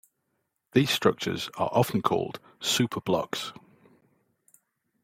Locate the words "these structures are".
0.71-1.69